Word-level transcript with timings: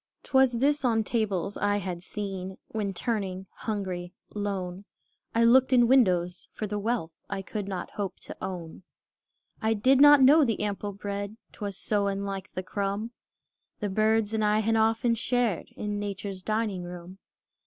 'T 0.23 0.31
was 0.33 0.53
this 0.53 0.83
on 0.83 1.03
tables 1.03 1.57
I 1.57 1.77
had 1.77 2.01
seen, 2.01 2.57
When 2.69 2.91
turning, 2.91 3.45
hungry, 3.51 4.13
lone, 4.33 4.85
I 5.35 5.43
looked 5.43 5.71
in 5.71 5.87
windows, 5.87 6.47
for 6.53 6.65
the 6.65 6.79
wealth 6.79 7.11
I 7.29 7.43
could 7.43 7.67
not 7.67 7.91
hope 7.91 8.19
to 8.21 8.35
own. 8.43 8.81
I 9.61 9.75
did 9.75 10.01
not 10.01 10.19
know 10.23 10.43
the 10.43 10.61
ample 10.61 10.91
bread, 10.91 11.37
'T 11.51 11.59
was 11.61 11.77
so 11.77 12.07
unlike 12.07 12.51
the 12.55 12.63
crumb 12.63 13.11
The 13.79 13.89
birds 13.89 14.33
and 14.33 14.43
I 14.43 14.57
had 14.61 14.75
often 14.75 15.13
shared 15.13 15.69
In 15.77 15.99
Nature's 15.99 16.41
dining 16.41 16.81
room. 16.81 17.19